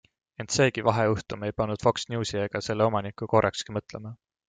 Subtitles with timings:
[0.43, 4.21] Ent seegi vahejuhtum ei pannud Fox Newsi ega selle omanikku korrakski mõtlema.